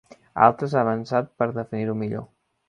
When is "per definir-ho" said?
1.43-1.97